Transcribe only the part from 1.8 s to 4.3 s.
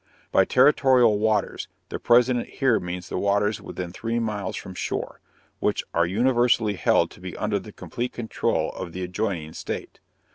the President here means the waters within three